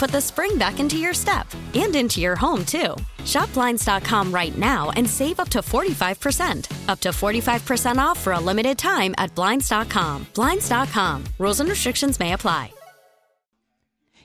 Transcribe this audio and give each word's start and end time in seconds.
put 0.00 0.10
the 0.10 0.20
spring 0.20 0.56
back 0.56 0.80
into 0.80 0.96
your 0.96 1.12
step 1.12 1.46
and 1.74 1.94
into 1.94 2.20
your 2.20 2.34
home, 2.34 2.64
too. 2.64 2.96
Shop 3.24 3.52
Blinds.com 3.52 4.32
right 4.32 4.56
now 4.56 4.90
and 4.96 5.08
save 5.08 5.38
up 5.38 5.50
to 5.50 5.58
45%. 5.58 6.88
Up 6.88 7.00
to 7.00 7.10
45% 7.10 7.98
off 7.98 8.18
for 8.18 8.32
a 8.32 8.40
limited 8.40 8.78
time 8.78 9.14
at 9.18 9.32
Blinds.com. 9.34 10.26
Blinds.com. 10.34 11.24
Rules 11.38 11.60
and 11.60 11.68
restrictions 11.68 12.18
may 12.18 12.32
apply. 12.32 12.72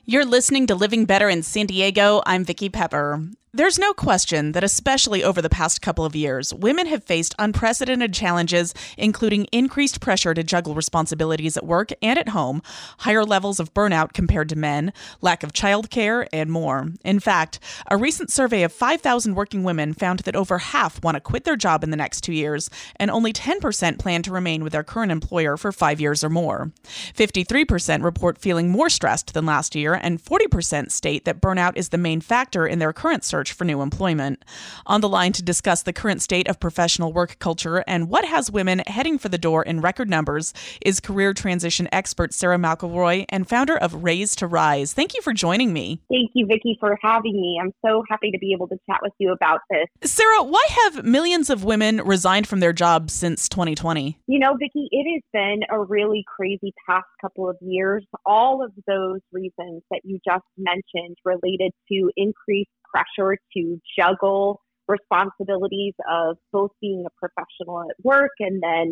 You're 0.08 0.26
listening 0.26 0.68
to 0.68 0.76
Living 0.76 1.06
Better 1.06 1.30
in 1.30 1.42
San 1.44 1.66
Diego. 1.66 2.22
I'm 2.26 2.46
Vicki 2.46 2.70
Pepper. 2.70 3.28
There's 3.56 3.80
no 3.80 3.94
question 3.94 4.52
that, 4.52 4.66
especially 4.66 5.24
over 5.24 5.42
the 5.42 5.50
past 5.50 5.82
couple 5.82 6.04
of 6.04 6.14
years, 6.14 6.54
women 6.54 6.88
have 6.88 7.06
faced 7.06 7.34
unprecedented 7.40 8.14
challenges, 8.14 8.74
including 8.98 9.46
increased 9.46 10.02
pressure 10.02 10.34
to 10.34 10.44
juggle 10.44 10.76
responsibilities 10.76 11.56
at 11.56 11.66
work 11.66 11.92
and 12.02 12.20
at 12.20 12.28
home, 12.28 12.62
higher 12.98 13.24
levels 13.24 13.62
of 13.62 13.74
burnout 13.74 14.12
compared 14.12 14.50
to 14.50 14.58
men, 14.58 14.92
lack 15.22 15.42
of 15.42 15.54
childcare, 15.54 16.28
and 16.34 16.52
more. 16.52 16.90
In 17.06 17.22
fact, 17.22 17.62
a 17.90 17.96
recent 17.96 18.30
survey 18.30 18.62
of 18.64 18.74
5,000 18.74 19.36
working 19.36 19.64
women 19.64 19.94
found 19.94 20.20
that 20.20 20.36
over 20.36 20.58
half 20.58 21.02
want 21.02 21.16
to 21.16 21.22
quit 21.22 21.46
their 21.46 21.56
job 21.56 21.82
in 21.82 21.92
the 21.92 21.96
next 21.96 22.26
two 22.26 22.34
years, 22.34 22.70
and 22.98 23.10
only 23.10 23.32
10% 23.32 24.00
plan 24.00 24.22
to 24.24 24.34
remain 24.34 24.66
with 24.66 24.74
their 24.74 24.84
current 24.84 25.14
employer 25.14 25.56
for 25.56 25.72
five 25.72 26.02
years 26.02 26.26
or 26.26 26.30
more. 26.30 26.74
53% 26.84 28.04
report 28.04 28.38
feeling 28.38 28.70
more 28.70 28.90
stressed 28.90 29.34
than 29.34 29.46
last 29.46 29.76
year, 29.76 29.94
and 29.94 30.22
40% 30.22 30.92
state 30.92 31.24
that 31.24 31.40
burnout 31.40 31.78
is 31.78 31.88
the 31.88 31.98
main 31.98 32.20
factor 32.20 32.68
in 32.68 32.80
their 32.80 32.92
current 32.92 33.24
search 33.24 33.45
for 33.54 33.66
new 33.66 33.82
employment. 33.82 34.44
On 34.86 35.02
the 35.02 35.10
line 35.10 35.32
to 35.34 35.44
discuss 35.44 35.84
the 35.84 35.94
current 35.94 36.22
state 36.22 36.48
of 36.48 36.60
professional 36.60 37.14
work 37.14 37.40
culture 37.40 37.84
and 37.88 38.10
what 38.10 38.26
has 38.26 38.52
women 38.52 38.80
heading 38.88 39.18
for 39.18 39.30
the 39.30 39.38
door 39.38 39.64
in 39.64 39.82
record 39.82 40.10
numbers 40.10 40.54
is 40.82 41.00
career 41.00 41.34
transition 41.34 41.88
expert 41.92 42.34
Sarah 42.34 42.58
McElroy 42.58 43.26
and 43.30 43.48
founder 43.48 43.78
of 43.78 44.04
Raze 44.04 44.36
to 44.38 44.48
Rise. 44.48 44.94
Thank 44.94 45.14
you 45.16 45.22
for 45.22 45.34
joining 45.34 45.74
me. 45.74 46.02
Thank 46.10 46.32
you, 46.34 46.46
Vicki, 46.46 46.78
for 46.80 46.98
having 47.02 47.34
me. 47.34 47.60
I'm 47.62 47.74
so 47.86 48.04
happy 48.10 48.32
to 48.32 48.40
be 48.40 48.54
able 48.54 48.68
to 48.68 48.78
chat 48.90 49.00
with 49.02 49.14
you 49.20 49.32
about 49.32 49.62
this. 49.70 50.12
Sarah, 50.12 50.44
why 50.44 50.66
have 50.84 51.06
millions 51.06 51.50
of 51.50 51.64
women 51.64 51.98
resigned 51.98 52.48
from 52.48 52.60
their 52.60 52.74
jobs 52.74 53.14
since 53.14 53.50
2020? 53.50 54.18
You 54.28 54.40
know, 54.40 54.56
Vicki, 54.60 54.88
it 54.92 55.14
has 55.14 55.24
been 55.34 55.62
a 55.70 55.80
really 55.80 56.24
crazy 56.36 56.74
past 56.88 57.08
couple 57.22 57.50
of 57.50 57.58
years. 57.62 58.06
All 58.26 58.64
of 58.64 58.72
those 58.88 59.22
reasons 59.32 59.84
that 59.92 60.02
you 60.04 60.20
just 60.26 60.46
mentioned 60.58 61.18
related 61.24 61.72
to 61.92 62.12
increased 62.16 62.70
pressure 62.96 63.38
to 63.56 63.82
juggle 63.98 64.62
responsibilities 64.88 65.94
of 66.10 66.38
both 66.52 66.72
being 66.82 67.06
a 67.06 67.10
professional 67.20 67.82
at 67.82 67.96
work 68.04 68.32
and 68.40 68.62
then 68.62 68.92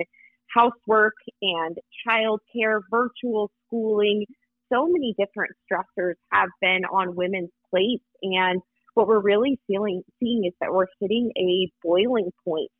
housework 0.53 1.13
and 1.41 1.77
childcare, 2.07 2.81
virtual 2.91 3.51
schooling. 3.65 4.25
So 4.71 4.87
many 4.87 5.13
different 5.17 5.51
stressors 5.71 6.15
have 6.31 6.49
been 6.61 6.83
on 6.85 7.15
women's 7.15 7.51
plates. 7.69 8.03
And 8.21 8.61
what 8.95 9.07
we're 9.07 9.21
really 9.21 9.59
feeling, 9.67 10.03
seeing 10.19 10.45
is 10.45 10.53
that 10.61 10.71
we're 10.71 10.87
hitting 10.99 11.31
a 11.37 11.71
boiling 11.83 12.31
point. 12.43 12.71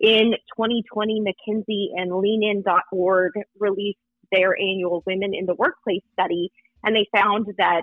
In 0.00 0.32
2020, 0.56 1.20
McKinsey 1.20 1.88
and 1.96 2.16
leanin.org 2.16 3.32
released 3.58 3.98
their 4.32 4.58
annual 4.58 5.02
Women 5.06 5.34
in 5.34 5.46
the 5.46 5.54
Workplace 5.54 6.02
study, 6.14 6.50
and 6.82 6.96
they 6.96 7.06
found 7.14 7.46
that 7.58 7.82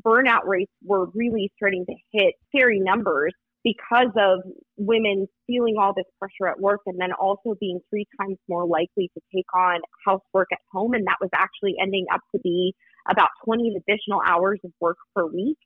burnout 0.00 0.44
rates 0.46 0.72
were 0.82 1.06
really 1.14 1.50
starting 1.56 1.84
to 1.86 1.94
hit 2.12 2.34
scary 2.48 2.80
numbers 2.80 3.32
because 3.64 4.12
of 4.18 4.40
women 4.76 5.26
feeling 5.46 5.76
all 5.80 5.94
this 5.94 6.04
pressure 6.18 6.48
at 6.48 6.60
work 6.60 6.80
and 6.86 7.00
then 7.00 7.12
also 7.12 7.54
being 7.58 7.80
three 7.88 8.06
times 8.20 8.36
more 8.48 8.66
likely 8.66 9.10
to 9.14 9.20
take 9.34 9.46
on 9.54 9.80
housework 10.06 10.48
at 10.52 10.58
home. 10.70 10.92
And 10.92 11.06
that 11.06 11.16
was 11.20 11.30
actually 11.34 11.74
ending 11.80 12.04
up 12.12 12.20
to 12.34 12.40
be 12.42 12.74
about 13.10 13.30
20 13.44 13.74
additional 13.76 14.20
hours 14.26 14.60
of 14.64 14.70
work 14.80 14.98
per 15.16 15.26
week. 15.26 15.56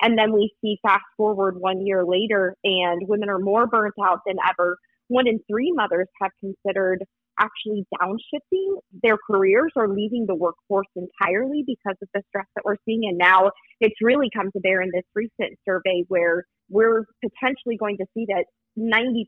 And 0.00 0.16
then 0.16 0.32
we 0.32 0.52
see 0.62 0.78
fast 0.82 1.04
forward 1.16 1.56
one 1.58 1.84
year 1.84 2.04
later, 2.04 2.54
and 2.62 3.08
women 3.08 3.28
are 3.28 3.40
more 3.40 3.66
burnt 3.66 3.94
out 4.00 4.20
than 4.24 4.36
ever. 4.48 4.78
One 5.08 5.26
in 5.26 5.40
three 5.50 5.72
mothers 5.74 6.06
have 6.22 6.30
considered 6.38 7.04
actually 7.38 7.84
downshifting 8.00 8.78
their 9.02 9.16
careers 9.30 9.72
or 9.76 9.88
leaving 9.88 10.26
the 10.26 10.34
workforce 10.34 10.86
entirely 10.96 11.64
because 11.66 11.96
of 12.02 12.08
the 12.14 12.22
stress 12.28 12.46
that 12.56 12.64
we're 12.64 12.76
seeing. 12.84 13.02
And 13.08 13.18
now 13.18 13.50
it's 13.80 13.96
really 14.02 14.28
come 14.34 14.50
to 14.52 14.60
bear 14.60 14.82
in 14.82 14.90
this 14.92 15.04
recent 15.14 15.58
survey 15.64 16.04
where 16.08 16.44
we're 16.68 17.04
potentially 17.22 17.76
going 17.76 17.96
to 17.98 18.06
see 18.14 18.26
that 18.28 18.44
90% 18.78 19.26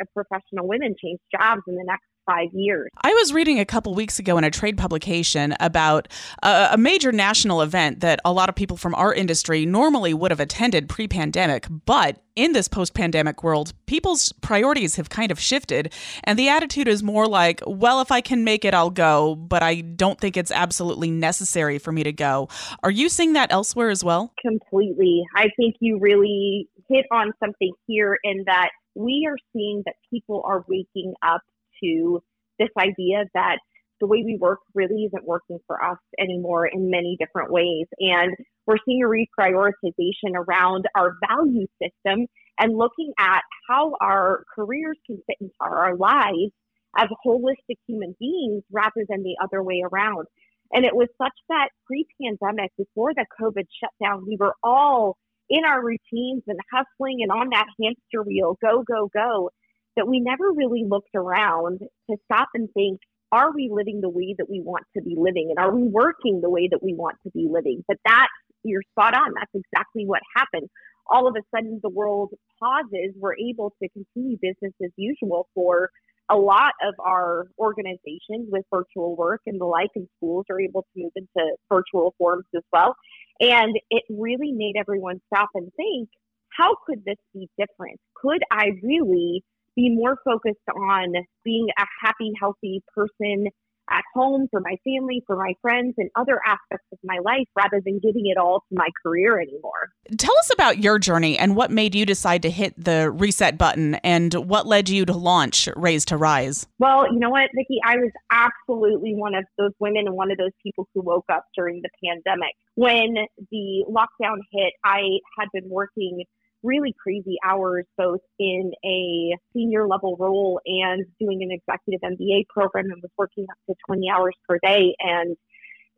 of 0.00 0.08
professional 0.14 0.66
women 0.66 0.94
change 1.02 1.20
jobs 1.30 1.62
in 1.68 1.76
the 1.76 1.84
next 1.84 2.06
five 2.26 2.48
years. 2.52 2.88
I 3.02 3.12
was 3.12 3.32
reading 3.32 3.60
a 3.60 3.64
couple 3.64 3.94
weeks 3.94 4.18
ago 4.18 4.36
in 4.36 4.44
a 4.44 4.50
trade 4.50 4.76
publication 4.76 5.54
about 5.60 6.08
a, 6.42 6.70
a, 6.72 6.76
major 6.76 7.12
national 7.12 7.62
event 7.62 8.00
that 8.00 8.20
a 8.24 8.32
lot 8.32 8.48
of 8.48 8.56
people 8.56 8.76
from 8.76 8.96
our 8.96 9.14
industry 9.14 9.64
normally 9.64 10.12
would 10.12 10.32
have 10.32 10.40
attended 10.40 10.88
pre 10.88 11.06
pandemic, 11.06 11.66
but 11.84 12.20
in 12.34 12.52
this 12.52 12.68
post 12.68 12.94
pandemic 12.94 13.44
world, 13.44 13.72
people's 13.86 14.32
priorities 14.42 14.96
have 14.96 15.08
kind 15.08 15.30
of 15.30 15.40
shifted. 15.40 15.92
And 16.24 16.38
the 16.38 16.48
attitude 16.48 16.88
is 16.88 17.02
more 17.02 17.26
like, 17.26 17.62
well, 17.66 18.00
if 18.00 18.10
I 18.10 18.20
can 18.20 18.44
make 18.44 18.64
it, 18.64 18.74
I'll 18.74 18.90
go, 18.90 19.36
but 19.36 19.62
I 19.62 19.80
don't 19.80 20.20
think 20.20 20.36
it's 20.36 20.50
absolutely 20.50 21.10
necessary 21.10 21.78
for 21.78 21.92
me 21.92 22.02
to 22.02 22.12
go. 22.12 22.48
Are 22.82 22.90
you 22.90 23.08
seeing 23.08 23.34
that 23.34 23.52
elsewhere 23.52 23.88
as 23.88 24.02
well? 24.02 24.32
Completely. 24.42 25.22
I 25.34 25.48
think 25.56 25.76
you 25.80 25.98
really 26.00 26.68
hit 26.88 27.06
on 27.12 27.32
something 27.42 27.72
here 27.86 28.18
in 28.22 28.44
that 28.46 28.70
we 28.94 29.26
are 29.28 29.36
seeing 29.52 29.82
that 29.86 29.94
people 30.10 30.42
are 30.46 30.64
waking 30.68 31.14
up 31.22 31.42
to 31.82 32.22
this 32.58 32.70
idea 32.78 33.24
that 33.34 33.58
the 34.00 34.06
way 34.06 34.22
we 34.24 34.36
work 34.40 34.58
really 34.74 35.04
isn't 35.04 35.24
working 35.24 35.58
for 35.66 35.82
us 35.82 35.98
anymore 36.18 36.66
in 36.66 36.90
many 36.90 37.16
different 37.18 37.50
ways. 37.50 37.86
And 37.98 38.34
we're 38.66 38.76
seeing 38.84 39.02
a 39.02 39.06
reprioritization 39.06 40.34
around 40.34 40.86
our 40.94 41.16
value 41.28 41.66
system 41.82 42.26
and 42.58 42.76
looking 42.76 43.12
at 43.18 43.42
how 43.68 43.94
our 44.00 44.44
careers 44.54 44.98
can 45.06 45.18
fit 45.26 45.36
into 45.40 45.54
our 45.60 45.96
lives 45.96 46.52
as 46.98 47.08
holistic 47.26 47.76
human 47.86 48.14
beings 48.18 48.62
rather 48.70 49.04
than 49.08 49.22
the 49.22 49.36
other 49.42 49.62
way 49.62 49.82
around. 49.84 50.26
And 50.72 50.84
it 50.84 50.94
was 50.94 51.08
such 51.20 51.34
that 51.48 51.68
pre 51.86 52.06
pandemic, 52.20 52.72
before 52.76 53.14
the 53.14 53.26
COVID 53.40 53.66
shutdown, 53.80 54.26
we 54.26 54.36
were 54.38 54.54
all 54.62 55.16
in 55.48 55.64
our 55.64 55.84
routines 55.84 56.42
and 56.46 56.58
hustling 56.72 57.18
and 57.22 57.30
on 57.30 57.50
that 57.50 57.66
hamster 57.80 58.22
wheel, 58.24 58.56
go, 58.60 58.82
go, 58.82 59.10
go 59.12 59.50
that 59.96 60.06
we 60.06 60.20
never 60.20 60.52
really 60.54 60.84
looked 60.86 61.14
around 61.14 61.80
to 62.10 62.16
stop 62.24 62.48
and 62.54 62.68
think, 62.74 63.00
are 63.32 63.52
we 63.52 63.70
living 63.72 64.00
the 64.00 64.08
way 64.08 64.34
that 64.38 64.48
we 64.48 64.60
want 64.60 64.84
to 64.96 65.02
be 65.02 65.14
living? 65.16 65.48
And 65.50 65.58
are 65.58 65.74
we 65.74 65.88
working 65.88 66.40
the 66.40 66.50
way 66.50 66.68
that 66.70 66.82
we 66.82 66.94
want 66.94 67.16
to 67.24 67.30
be 67.30 67.48
living? 67.50 67.82
But 67.88 67.96
that, 68.04 68.28
you're 68.62 68.82
spot 68.92 69.14
on. 69.14 69.32
That's 69.34 69.50
exactly 69.54 70.04
what 70.06 70.20
happened. 70.36 70.68
All 71.10 71.26
of 71.26 71.34
a 71.36 71.42
sudden, 71.54 71.80
the 71.82 71.88
world 71.88 72.32
pauses. 72.60 73.14
We're 73.16 73.36
able 73.36 73.72
to 73.82 73.88
continue 73.88 74.36
business 74.40 74.72
as 74.84 74.90
usual 74.96 75.48
for 75.54 75.90
a 76.28 76.36
lot 76.36 76.72
of 76.82 76.94
our 76.98 77.48
organizations 77.58 78.48
with 78.50 78.64
virtual 78.72 79.16
work 79.16 79.40
and 79.46 79.60
the 79.60 79.64
like 79.64 79.90
and 79.94 80.08
schools 80.16 80.44
are 80.50 80.60
able 80.60 80.82
to 80.82 81.02
move 81.02 81.12
into 81.14 81.56
virtual 81.68 82.14
forms 82.18 82.44
as 82.54 82.62
well. 82.72 82.96
And 83.40 83.78
it 83.90 84.02
really 84.10 84.52
made 84.52 84.74
everyone 84.78 85.20
stop 85.32 85.50
and 85.54 85.70
think, 85.76 86.08
how 86.56 86.76
could 86.86 87.04
this 87.04 87.16
be 87.34 87.48
different? 87.58 88.00
Could 88.14 88.42
I 88.50 88.70
really 88.82 89.44
be 89.76 89.90
more 89.90 90.16
focused 90.24 90.56
on 90.74 91.12
being 91.44 91.68
a 91.78 91.84
happy, 92.02 92.32
healthy 92.40 92.82
person 92.94 93.48
at 93.90 94.04
home 94.14 94.48
for 94.50 94.60
my 94.60 94.76
family, 94.84 95.22
for 95.26 95.36
my 95.36 95.54
friends, 95.62 95.94
and 95.98 96.10
other 96.16 96.40
aspects 96.46 96.86
of 96.92 96.98
my 97.04 97.18
life 97.24 97.46
rather 97.56 97.80
than 97.84 97.98
giving 97.98 98.26
it 98.26 98.36
all 98.36 98.60
to 98.68 98.74
my 98.74 98.88
career 99.02 99.40
anymore. 99.40 99.90
Tell 100.18 100.36
us 100.38 100.50
about 100.52 100.78
your 100.78 100.98
journey 100.98 101.38
and 101.38 101.56
what 101.56 101.70
made 101.70 101.94
you 101.94 102.06
decide 102.06 102.42
to 102.42 102.50
hit 102.50 102.74
the 102.82 103.10
reset 103.10 103.58
button 103.58 103.96
and 103.96 104.34
what 104.34 104.66
led 104.66 104.88
you 104.88 105.04
to 105.06 105.12
launch 105.12 105.68
Raze 105.76 106.04
to 106.06 106.16
Rise. 106.16 106.66
Well, 106.78 107.12
you 107.12 107.18
know 107.18 107.30
what, 107.30 107.50
Vicki? 107.54 107.78
I 107.84 107.96
was 107.96 108.12
absolutely 108.30 109.14
one 109.14 109.34
of 109.34 109.44
those 109.58 109.72
women 109.78 110.06
and 110.06 110.16
one 110.16 110.30
of 110.30 110.38
those 110.38 110.52
people 110.62 110.88
who 110.94 111.02
woke 111.02 111.26
up 111.32 111.46
during 111.54 111.82
the 111.82 111.90
pandemic. 112.04 112.54
When 112.74 113.14
the 113.50 113.84
lockdown 113.88 114.38
hit, 114.52 114.74
I 114.84 115.02
had 115.38 115.48
been 115.52 115.68
working 115.68 116.24
really 116.66 116.94
crazy 117.00 117.36
hours, 117.44 117.86
both 117.96 118.20
in 118.38 118.72
a 118.84 119.36
senior 119.52 119.86
level 119.86 120.16
role 120.18 120.60
and 120.66 121.06
doing 121.20 121.42
an 121.42 121.50
executive 121.50 122.00
MBA 122.00 122.48
program 122.48 122.86
and 122.86 123.00
was 123.00 123.10
working 123.16 123.46
up 123.50 123.56
to 123.68 123.74
20 123.86 124.10
hours 124.10 124.34
per 124.48 124.58
day. 124.62 124.94
And 125.00 125.36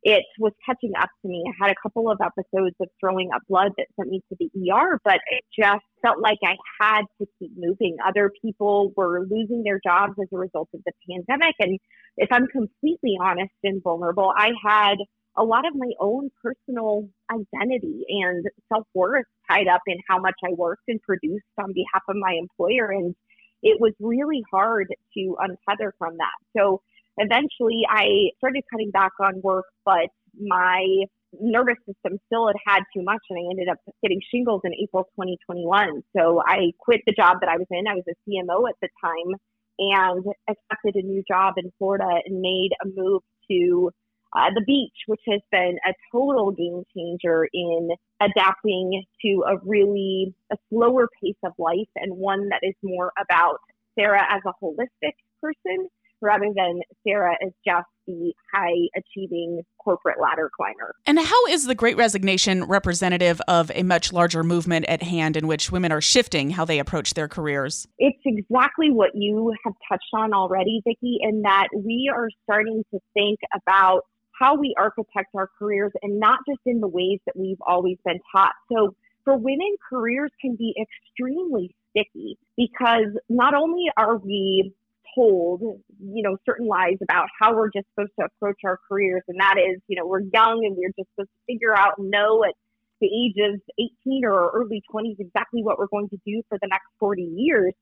it 0.03 0.25
was 0.39 0.53
catching 0.65 0.93
up 1.01 1.09
to 1.23 1.29
me. 1.29 1.43
I 1.49 1.67
had 1.67 1.73
a 1.73 1.81
couple 1.83 2.11
of 2.11 2.19
episodes 2.23 2.77
of 2.81 2.89
throwing 3.01 3.31
up 3.35 3.43
blood 3.49 3.73
that 3.79 3.87
sent 3.97 4.11
me 4.11 4.23
to 4.29 4.37
the 4.39 4.71
ER, 4.71 5.01
but 5.05 5.19
it 5.31 5.45
just 5.59 5.85
felt 6.03 6.21
like 6.21 6.39
I 6.45 6.55
had 6.81 7.03
to 7.21 7.27
keep 7.39 7.51
moving. 7.57 7.97
Other 8.07 8.31
people 8.43 8.93
were 8.97 9.27
losing 9.29 9.65
their 9.65 9.81
jobs 9.85 10.15
as 10.21 10.29
a 10.33 10.39
result 10.39 10.69
of 10.73 10.81
the 10.87 10.93
pandemic. 11.11 11.57
And 11.59 11.81
if 12.17 12.31
I'm 12.31 12.47
completely 12.47 13.17
honest 13.21 13.55
and 13.65 13.83
vulnerable, 13.83 14.33
I 14.37 14.53
had 14.65 14.99
a 15.39 15.45
lot 15.45 15.67
of 15.67 15.75
my 15.75 15.91
own 16.01 16.31
personal 16.43 17.09
identity 17.31 18.05
and 18.09 18.45
self 18.73 18.87
worth 18.95 19.25
tied 19.49 19.69
up 19.69 19.83
in 19.87 19.97
how 20.09 20.19
much 20.19 20.35
I 20.45 20.53
worked 20.53 20.83
and 20.89 21.01
produced 21.03 21.45
on 21.59 21.73
behalf 21.73 22.03
of 22.09 22.17
my 22.17 22.37
employer. 22.39 22.91
And 22.91 23.15
it 23.63 23.81
was 23.81 23.93
really 24.01 24.43
hard 24.51 24.89
to 25.15 25.37
untether 25.41 25.91
from 25.99 26.17
that. 26.19 26.39
So 26.57 26.83
eventually 27.17 27.83
I 27.89 28.31
started 28.39 28.65
cutting 28.71 28.91
back 28.91 29.13
on 29.21 29.41
work, 29.43 29.67
but 29.85 30.09
my 30.39 31.05
nervous 31.41 31.77
system 31.87 32.19
still 32.27 32.47
had 32.49 32.57
had 32.67 32.83
too 32.95 33.03
much 33.03 33.21
and 33.31 33.39
I 33.39 33.51
ended 33.51 33.69
up 33.69 33.79
getting 34.03 34.21
shingles 34.33 34.63
in 34.65 34.73
April 34.75 35.05
2021. 35.17 36.03
So 36.17 36.43
I 36.47 36.73
quit 36.79 37.01
the 37.07 37.13
job 37.13 37.39
that 37.41 37.51
I 37.51 37.57
was 37.57 37.67
in. 37.71 37.87
I 37.87 37.95
was 37.95 38.05
a 38.09 38.17
CMO 38.29 38.69
at 38.69 38.77
the 38.81 38.89
time 39.03 39.35
and 39.79 40.25
accepted 40.49 40.97
a 40.97 41.07
new 41.07 41.23
job 41.29 41.55
in 41.57 41.71
Florida 41.79 42.09
and 42.25 42.41
made 42.41 42.71
a 42.83 42.89
move 42.89 43.23
to 43.51 43.91
uh, 44.35 44.51
the 44.55 44.63
beach, 44.67 44.95
which 45.07 45.21
has 45.27 45.41
been 45.51 45.79
a 45.87 45.93
total 46.13 46.51
game 46.51 46.85
changer 46.95 47.49
in 47.53 47.91
adapting 48.21 49.05
to 49.23 49.45
a 49.49 49.57
really 49.65 50.35
a 50.53 50.57
slower 50.71 51.09
pace 51.23 51.37
of 51.45 51.53
life 51.59 51.89
and 51.97 52.17
one 52.17 52.49
that 52.49 52.61
is 52.63 52.75
more 52.83 53.13
about 53.21 53.61
Sarah 53.99 54.27
as 54.31 54.43
a 54.47 54.53
holistic 54.65 55.15
person 55.41 55.89
rather 56.21 56.47
than 56.55 56.81
Sarah 57.07 57.37
as 57.45 57.53
just 57.65 57.87
the 58.07 58.33
high 58.53 58.89
achieving 58.97 59.63
corporate 59.79 60.21
ladder 60.21 60.51
climber. 60.57 60.95
And 61.07 61.19
how 61.19 61.47
is 61.47 61.67
the 61.67 61.75
Great 61.75 61.97
Resignation 61.97 62.65
representative 62.65 63.41
of 63.47 63.71
a 63.75 63.83
much 63.83 64.13
larger 64.13 64.43
movement 64.43 64.87
at 64.87 65.03
hand 65.03 65.37
in 65.37 65.47
which 65.47 65.71
women 65.71 65.93
are 65.93 66.01
shifting 66.01 66.51
how 66.51 66.65
they 66.65 66.79
approach 66.79 67.15
their 67.15 67.29
careers? 67.29 67.87
It's 67.99 68.19
exactly 68.25 68.91
what 68.91 69.11
you 69.15 69.55
have 69.65 69.75
touched 69.89 70.11
on 70.13 70.33
already, 70.33 70.81
Vicki, 70.85 71.19
in 71.21 71.43
that 71.43 71.69
we 71.75 72.11
are 72.13 72.29
starting 72.45 72.83
to 72.93 72.99
think 73.15 73.39
about 73.55 74.03
how 74.39 74.57
we 74.57 74.75
architect 74.79 75.35
our 75.35 75.49
careers 75.59 75.93
and 76.03 76.21
not 76.21 76.41
just 76.49 76.61
in 76.67 76.81
the 76.81 76.89
ways 76.89 77.19
that 77.27 77.37
we've 77.37 77.61
always 77.67 77.99
been 78.05 78.21
taught. 78.33 78.53
So 78.73 78.95
for 79.25 79.37
women, 79.37 79.77
careers 79.89 80.31
can 80.41 80.57
be 80.57 80.75
extremely 80.81 81.75
sticky 81.91 82.39
because 82.57 83.17
not 83.29 83.55
only 83.55 83.87
are 83.97 84.17
we 84.17 84.73
told, 85.15 85.61
you 86.01 86.23
know, 86.23 86.37
certain 86.47 86.67
lies 86.67 86.99
about 87.03 87.27
how 87.39 87.55
we're 87.55 87.71
just 87.71 87.87
supposed 87.95 88.13
to 88.19 88.27
approach 88.27 88.59
our 88.65 88.79
careers, 88.89 89.23
and 89.29 89.41
that 89.41 89.57
is, 89.59 89.81
you 89.89 89.97
know, 89.97 90.07
we're 90.07 90.21
young 90.21 90.65
and 90.65 90.77
we're 90.77 90.93
just 90.97 91.09
supposed 91.15 91.31
to 91.31 91.53
figure 91.53 91.77
out 91.77 91.99
and 91.99 92.11
know 92.11 92.45
at 92.45 92.55
the 93.01 93.07
age 93.07 93.37
of 93.39 93.61
18 94.07 94.25
or 94.25 94.51
early 94.51 94.83
20s 94.93 95.19
exactly 95.19 95.63
what 95.63 95.79
we're 95.79 95.87
going 95.87 96.09
to 96.09 96.19
do 96.27 96.43
for 96.49 96.59
the 96.61 96.69
next 96.69 96.87
40 96.99 97.23
years. 97.23 97.73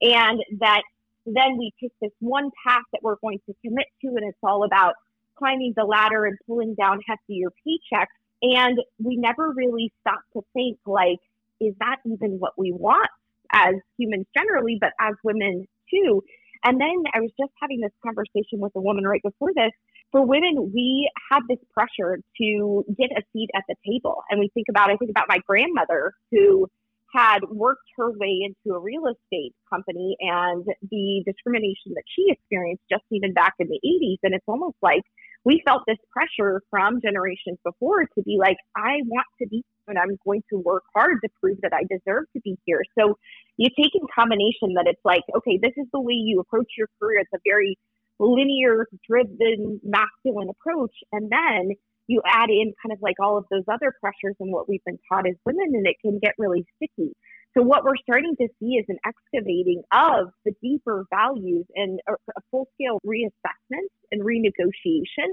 And 0.00 0.42
that 0.60 0.82
then 1.24 1.56
we 1.56 1.72
pick 1.78 1.92
this 2.00 2.10
one 2.20 2.50
path 2.66 2.82
that 2.92 3.02
we're 3.02 3.16
going 3.16 3.40
to 3.46 3.54
commit 3.64 3.86
to, 4.00 4.08
and 4.08 4.28
it's 4.28 4.38
all 4.42 4.64
about 4.64 4.94
climbing 5.38 5.74
the 5.76 5.84
ladder 5.84 6.26
and 6.26 6.36
pulling 6.46 6.74
down 6.74 7.00
heftier 7.08 7.48
paychecks. 7.66 8.06
And 8.42 8.78
we 9.02 9.16
never 9.16 9.52
really 9.54 9.92
stop 10.00 10.20
to 10.32 10.42
think, 10.52 10.78
like, 10.86 11.18
is 11.60 11.74
that 11.78 11.96
even 12.04 12.38
what 12.38 12.52
we 12.58 12.72
want 12.72 13.08
as 13.52 13.74
humans 13.98 14.26
generally, 14.36 14.78
but 14.80 14.90
as 15.00 15.14
women 15.22 15.66
too? 15.90 16.22
And 16.64 16.80
then 16.80 17.02
I 17.14 17.20
was 17.20 17.30
just 17.38 17.52
having 17.60 17.80
this 17.80 17.92
conversation 18.04 18.60
with 18.60 18.72
a 18.76 18.80
woman 18.80 19.04
right 19.04 19.22
before 19.22 19.50
this. 19.54 19.72
For 20.12 20.24
women, 20.24 20.72
we 20.74 21.10
have 21.30 21.42
this 21.48 21.58
pressure 21.72 22.20
to 22.40 22.84
get 22.98 23.10
a 23.12 23.22
seat 23.32 23.50
at 23.54 23.64
the 23.68 23.74
table. 23.86 24.22
And 24.30 24.38
we 24.38 24.50
think 24.54 24.66
about, 24.68 24.90
I 24.90 24.96
think 24.96 25.10
about 25.10 25.26
my 25.28 25.38
grandmother 25.46 26.12
who 26.30 26.68
had 27.12 27.40
worked 27.50 27.88
her 27.96 28.10
way 28.12 28.40
into 28.42 28.76
a 28.76 28.80
real 28.80 29.06
estate 29.06 29.54
company 29.68 30.16
and 30.20 30.64
the 30.90 31.22
discrimination 31.26 31.92
that 31.94 32.04
she 32.06 32.26
experienced 32.28 32.82
just 32.90 33.04
even 33.10 33.32
back 33.34 33.54
in 33.58 33.68
the 33.68 33.80
80s. 33.84 34.18
And 34.22 34.34
it's 34.34 34.44
almost 34.46 34.76
like 34.82 35.02
we 35.44 35.62
felt 35.66 35.82
this 35.86 35.98
pressure 36.10 36.62
from 36.70 37.00
generations 37.00 37.58
before 37.64 38.04
to 38.04 38.22
be 38.22 38.36
like, 38.38 38.56
I 38.76 39.00
want 39.06 39.26
to 39.40 39.48
be 39.48 39.64
and 39.88 39.98
I'm 39.98 40.16
going 40.24 40.42
to 40.50 40.58
work 40.58 40.84
hard 40.94 41.18
to 41.24 41.28
prove 41.40 41.58
that 41.62 41.72
I 41.72 41.82
deserve 41.82 42.24
to 42.34 42.40
be 42.42 42.56
here. 42.64 42.82
So 42.98 43.18
you 43.56 43.68
take 43.76 43.94
in 43.94 44.06
combination 44.14 44.74
that 44.76 44.86
it's 44.86 45.00
like, 45.04 45.22
okay, 45.36 45.58
this 45.60 45.72
is 45.76 45.86
the 45.92 46.00
way 46.00 46.14
you 46.14 46.40
approach 46.40 46.72
your 46.76 46.88
career. 47.00 47.20
It's 47.20 47.30
a 47.34 47.38
very 47.44 47.76
linear, 48.18 48.86
driven, 49.08 49.80
masculine 49.82 50.48
approach. 50.48 50.94
And 51.10 51.30
then 51.30 51.72
you 52.06 52.22
add 52.26 52.50
in 52.50 52.74
kind 52.82 52.92
of 52.92 52.98
like 53.00 53.16
all 53.20 53.38
of 53.38 53.46
those 53.50 53.64
other 53.68 53.92
pressures 54.00 54.36
and 54.40 54.52
what 54.52 54.68
we've 54.68 54.84
been 54.84 54.98
taught 55.10 55.26
as 55.26 55.34
women, 55.44 55.72
and 55.74 55.86
it 55.86 55.96
can 56.00 56.18
get 56.18 56.34
really 56.38 56.64
sticky. 56.76 57.12
So 57.56 57.62
what 57.62 57.84
we're 57.84 57.96
starting 57.96 58.34
to 58.40 58.48
see 58.58 58.76
is 58.76 58.86
an 58.88 58.98
excavating 59.04 59.82
of 59.92 60.30
the 60.44 60.52
deeper 60.62 61.04
values 61.10 61.66
and 61.74 62.00
a, 62.08 62.12
a 62.12 62.40
full 62.50 62.68
scale 62.74 62.98
reassessment 63.04 63.88
and 64.12 64.22
renegotiation 64.22 65.28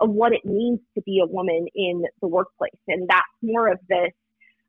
of 0.00 0.10
what 0.10 0.32
it 0.32 0.44
means 0.44 0.80
to 0.94 1.02
be 1.02 1.20
a 1.22 1.26
woman 1.26 1.66
in 1.74 2.04
the 2.20 2.28
workplace. 2.28 2.72
And 2.88 3.08
that's 3.08 3.22
more 3.42 3.68
of 3.68 3.78
this 3.88 4.10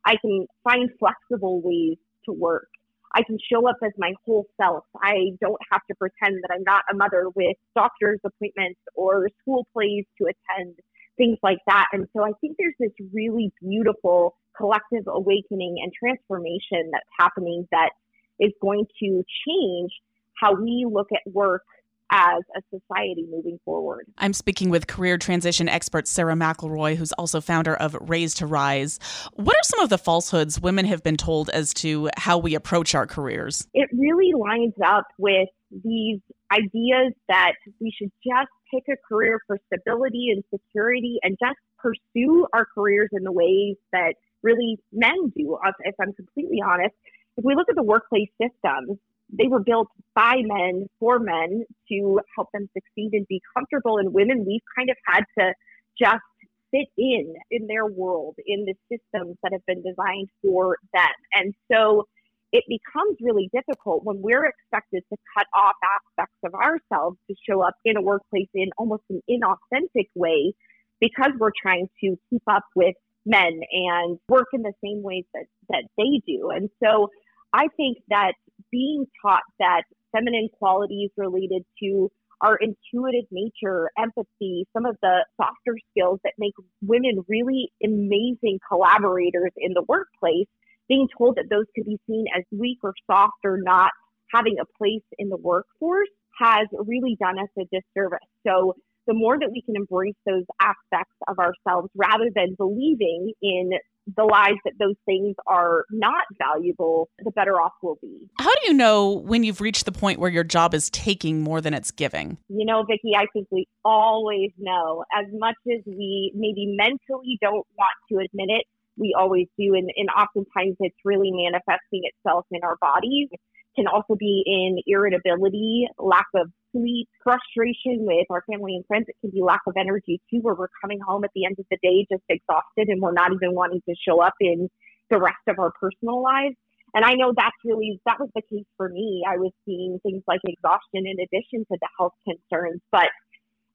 I 0.05 0.17
can 0.17 0.45
find 0.63 0.89
flexible 0.99 1.61
ways 1.61 1.97
to 2.25 2.31
work. 2.31 2.69
I 3.13 3.23
can 3.23 3.37
show 3.51 3.67
up 3.67 3.77
as 3.83 3.91
my 3.97 4.13
whole 4.25 4.45
self. 4.59 4.83
I 5.01 5.31
don't 5.41 5.61
have 5.71 5.81
to 5.89 5.95
pretend 5.95 6.43
that 6.43 6.53
I'm 6.53 6.63
not 6.63 6.83
a 6.91 6.95
mother 6.95 7.29
with 7.33 7.55
doctor's 7.75 8.19
appointments 8.23 8.79
or 8.93 9.29
school 9.41 9.65
plays 9.73 10.05
to 10.19 10.25
attend, 10.25 10.75
things 11.17 11.37
like 11.41 11.59
that. 11.65 11.87
And 11.93 12.07
so 12.15 12.23
I 12.23 12.31
think 12.41 12.57
there's 12.59 12.75
this 12.79 12.91
really 13.13 13.51
beautiful 13.61 14.35
collective 14.57 15.05
awakening 15.07 15.77
and 15.81 15.91
transformation 15.93 16.91
that's 16.91 17.09
happening 17.17 17.67
that 17.71 17.91
is 18.39 18.51
going 18.61 18.85
to 18.99 19.23
change 19.47 19.91
how 20.39 20.53
we 20.53 20.85
look 20.89 21.07
at 21.13 21.21
work 21.31 21.63
as 22.11 22.41
a 22.55 22.61
society 22.69 23.25
moving 23.29 23.59
forward. 23.65 24.05
I'm 24.17 24.33
speaking 24.33 24.69
with 24.69 24.87
career 24.87 25.17
transition 25.17 25.67
expert 25.67 26.07
Sarah 26.07 26.35
McElroy, 26.35 26.95
who's 26.95 27.11
also 27.13 27.41
founder 27.41 27.75
of 27.75 27.97
Raze 28.01 28.33
to 28.35 28.45
Rise. 28.45 28.99
What 29.33 29.55
are 29.55 29.63
some 29.63 29.79
of 29.79 29.89
the 29.89 29.97
falsehoods 29.97 30.59
women 30.59 30.85
have 30.85 31.03
been 31.03 31.17
told 31.17 31.49
as 31.49 31.73
to 31.75 32.09
how 32.17 32.37
we 32.37 32.55
approach 32.55 32.95
our 32.95 33.07
careers? 33.07 33.67
It 33.73 33.89
really 33.91 34.33
lines 34.33 34.73
up 34.85 35.05
with 35.17 35.49
these 35.83 36.19
ideas 36.51 37.13
that 37.27 37.53
we 37.81 37.91
should 37.97 38.11
just 38.23 38.51
pick 38.71 38.83
a 38.89 38.97
career 39.07 39.39
for 39.47 39.59
stability 39.67 40.27
and 40.31 40.43
security 40.53 41.17
and 41.23 41.37
just 41.39 41.57
pursue 41.79 42.45
our 42.53 42.65
careers 42.73 43.09
in 43.11 43.23
the 43.23 43.31
ways 43.31 43.75
that 43.91 44.13
really 44.41 44.77
men 44.93 45.33
do, 45.35 45.57
if 45.83 45.95
I'm 45.99 46.13
completely 46.13 46.61
honest. 46.65 46.93
If 47.37 47.43
we 47.43 47.55
look 47.55 47.67
at 47.69 47.75
the 47.75 47.83
workplace 47.83 48.29
systems, 48.41 48.97
they 49.31 49.47
were 49.47 49.59
built 49.59 49.87
by 50.13 50.35
men 50.43 50.87
for 50.99 51.19
men 51.19 51.65
to 51.91 52.19
help 52.35 52.49
them 52.53 52.69
succeed 52.73 53.11
and 53.13 53.27
be 53.27 53.41
comfortable. 53.55 53.97
And 53.97 54.13
women, 54.13 54.45
we've 54.45 54.61
kind 54.77 54.89
of 54.89 54.97
had 55.05 55.23
to 55.39 55.53
just 55.99 56.23
fit 56.71 56.87
in 56.97 57.33
in 57.51 57.67
their 57.67 57.85
world, 57.85 58.35
in 58.45 58.65
the 58.65 58.73
systems 58.91 59.37
that 59.43 59.51
have 59.53 59.65
been 59.65 59.83
designed 59.83 60.29
for 60.41 60.77
them. 60.93 61.03
And 61.33 61.53
so 61.71 62.05
it 62.51 62.63
becomes 62.67 63.17
really 63.21 63.49
difficult 63.53 64.03
when 64.03 64.21
we're 64.21 64.45
expected 64.45 65.03
to 65.11 65.17
cut 65.37 65.47
off 65.53 65.75
aspects 65.83 66.37
of 66.43 66.53
ourselves 66.53 67.17
to 67.29 67.35
show 67.47 67.61
up 67.61 67.75
in 67.83 67.97
a 67.97 68.01
workplace 68.01 68.47
in 68.53 68.69
almost 68.77 69.03
an 69.09 69.21
inauthentic 69.29 70.07
way 70.15 70.53
because 71.01 71.31
we're 71.37 71.51
trying 71.61 71.87
to 72.01 72.15
keep 72.29 72.43
up 72.49 72.63
with 72.75 72.95
men 73.25 73.59
and 73.71 74.19
work 74.29 74.47
in 74.53 74.61
the 74.61 74.73
same 74.83 75.01
ways 75.01 75.25
that, 75.33 75.45
that 75.69 75.83
they 75.97 76.21
do. 76.25 76.49
And 76.49 76.69
so 76.81 77.09
I 77.55 77.69
think 77.77 77.99
that 78.09 78.33
being 78.69 79.05
taught 79.21 79.43
that 79.59 79.83
feminine 80.11 80.49
qualities 80.59 81.09
related 81.15 81.63
to 81.81 82.11
our 82.41 82.57
intuitive 82.57 83.25
nature, 83.31 83.89
empathy, 83.97 84.67
some 84.73 84.85
of 84.85 84.97
the 85.01 85.25
softer 85.37 85.77
skills 85.91 86.19
that 86.25 86.33
make 86.37 86.53
women 86.81 87.23
really 87.29 87.71
amazing 87.81 88.59
collaborators 88.67 89.51
in 89.55 89.73
the 89.73 89.83
workplace, 89.87 90.47
being 90.89 91.07
told 91.17 91.37
that 91.37 91.45
those 91.49 91.65
could 91.73 91.85
be 91.85 91.97
seen 92.07 92.25
as 92.37 92.43
weak 92.51 92.79
or 92.83 92.93
soft 93.09 93.39
or 93.45 93.57
not 93.61 93.91
having 94.33 94.57
a 94.59 94.65
place 94.77 95.05
in 95.17 95.29
the 95.29 95.37
workforce 95.37 96.09
has 96.37 96.67
really 96.85 97.15
done 97.21 97.39
us 97.39 97.47
a 97.57 97.63
disservice. 97.71 98.19
So 98.45 98.75
the 99.07 99.13
more 99.13 99.39
that 99.39 99.49
we 99.49 99.61
can 99.61 99.77
embrace 99.77 100.15
those 100.25 100.43
aspects 100.59 101.15
of 101.29 101.39
ourselves 101.39 101.89
rather 101.95 102.29
than 102.35 102.55
believing 102.57 103.31
in 103.41 103.71
the 104.15 104.23
lies 104.23 104.55
that 104.65 104.73
those 104.79 104.95
things 105.05 105.35
are 105.47 105.85
not 105.91 106.23
valuable, 106.37 107.09
the 107.23 107.31
better 107.31 107.59
off 107.59 107.73
we'll 107.81 107.97
be. 108.01 108.29
How 108.39 108.53
do 108.53 108.61
you 108.65 108.73
know 108.73 109.11
when 109.11 109.43
you've 109.43 109.61
reached 109.61 109.85
the 109.85 109.91
point 109.91 110.19
where 110.19 110.29
your 110.29 110.43
job 110.43 110.73
is 110.73 110.89
taking 110.91 111.41
more 111.41 111.61
than 111.61 111.73
it's 111.73 111.91
giving? 111.91 112.37
You 112.49 112.65
know, 112.65 112.83
Vicki, 112.83 113.15
I 113.17 113.25
think 113.33 113.47
we 113.51 113.67
always 113.83 114.51
know. 114.57 115.03
As 115.13 115.25
much 115.33 115.55
as 115.71 115.81
we 115.85 116.31
maybe 116.35 116.75
mentally 116.77 117.37
don't 117.41 117.65
want 117.77 117.97
to 118.11 118.17
admit 118.17 118.49
it, 118.49 118.65
we 118.97 119.15
always 119.17 119.47
do. 119.57 119.73
And, 119.73 119.89
and 119.95 120.09
oftentimes 120.09 120.77
it's 120.79 120.95
really 121.03 121.31
manifesting 121.31 122.03
itself 122.03 122.45
in 122.51 122.61
our 122.63 122.77
bodies 122.77 123.29
can 123.75 123.87
also 123.87 124.15
be 124.15 124.43
in 124.45 124.79
irritability, 124.87 125.87
lack 125.99 126.27
of 126.35 126.49
sleep, 126.71 127.07
frustration 127.23 128.05
with 128.05 128.25
our 128.29 128.43
family 128.49 128.75
and 128.75 128.85
friends. 128.85 129.05
It 129.07 129.15
can 129.21 129.31
be 129.31 129.41
lack 129.41 129.61
of 129.67 129.73
energy 129.77 130.21
too, 130.29 130.39
where 130.41 130.55
we're 130.55 130.69
coming 130.81 130.99
home 130.99 131.23
at 131.23 131.31
the 131.35 131.45
end 131.45 131.57
of 131.59 131.65
the 131.69 131.77
day 131.81 132.05
just 132.11 132.23
exhausted 132.29 132.89
and 132.89 133.01
we're 133.01 133.13
not 133.13 133.31
even 133.33 133.53
wanting 133.53 133.81
to 133.87 133.95
show 134.07 134.21
up 134.21 134.35
in 134.39 134.69
the 135.09 135.19
rest 135.19 135.41
of 135.47 135.59
our 135.59 135.71
personal 135.79 136.21
lives. 136.21 136.55
And 136.93 137.03
I 137.03 137.13
know 137.13 137.33
that's 137.35 137.55
really, 137.65 137.99
that 138.05 138.19
was 138.19 138.29
the 138.35 138.41
case 138.41 138.65
for 138.77 138.87
me. 138.87 139.23
I 139.27 139.37
was 139.37 139.51
seeing 139.65 139.99
things 140.01 140.23
like 140.27 140.39
exhaustion 140.45 141.05
in 141.05 141.17
addition 141.19 141.65
to 141.71 141.77
the 141.79 141.89
health 141.97 142.13
concerns. 142.23 142.81
But 142.91 143.09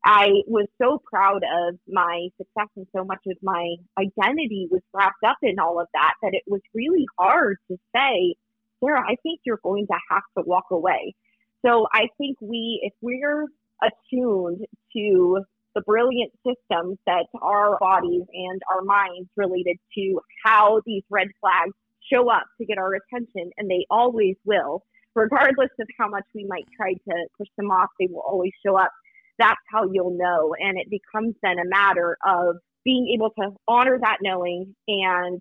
I 0.05 0.29
was 0.47 0.67
so 0.81 1.03
proud 1.05 1.43
of 1.45 1.77
my 1.87 2.29
success 2.39 2.69
and 2.77 2.87
so 2.97 3.05
much 3.05 3.21
of 3.27 3.37
my 3.43 3.77
identity 3.99 4.69
was 4.71 4.81
wrapped 4.95 5.23
up 5.27 5.37
in 5.43 5.59
all 5.59 5.79
of 5.79 5.89
that 5.93 6.15
that 6.23 6.33
it 6.33 6.43
was 6.47 6.63
really 6.75 7.05
hard 7.19 7.59
to 7.71 7.77
say, 7.95 8.35
Sarah, 8.83 9.03
I 9.03 9.17
think 9.23 9.41
you're 9.45 9.61
going 9.63 9.87
to 9.87 9.99
have 10.11 10.23
to 10.39 10.45
walk 10.47 10.65
away. 10.71 11.15
So 11.65 11.87
I 11.93 12.09
think 12.19 12.39
we, 12.41 12.81
if 12.83 12.93
we're 13.01 13.47
attuned 13.83 14.67
to 14.95 15.45
the 15.75 15.83
brilliant 15.83 16.33
systems 16.45 16.99
that 17.07 17.27
our 17.43 17.79
bodies 17.79 18.23
and 18.33 18.61
our 18.73 18.83
minds 18.83 19.29
related 19.37 19.77
to 19.97 20.21
how 20.45 20.81
these 20.87 21.03
red 21.11 21.29
flags 21.41 21.75
show 22.13 22.31
up 22.31 22.45
to 22.59 22.65
get 22.65 22.79
our 22.79 22.95
attention, 22.95 23.51
and 23.57 23.71
they 23.71 23.87
always 23.91 24.37
will, 24.45 24.83
regardless 25.15 25.71
of 25.79 25.87
how 25.99 26.09
much 26.09 26.25
we 26.35 26.45
might 26.45 26.65
try 26.77 26.93
to 26.93 27.27
push 27.39 27.49
them 27.57 27.71
off, 27.71 27.89
they 27.99 28.09
will 28.11 28.25
always 28.27 28.53
show 28.65 28.77
up. 28.77 28.91
That's 29.39 29.61
how 29.71 29.85
you'll 29.91 30.17
know. 30.17 30.55
And 30.59 30.79
it 30.79 30.89
becomes 30.91 31.35
then 31.43 31.59
a 31.59 31.69
matter 31.69 32.17
of 32.27 32.57
being 32.85 33.13
able 33.15 33.31
to 33.39 33.51
honor 33.69 33.99
that 34.01 34.19
knowing 34.23 34.75
and 34.89 35.41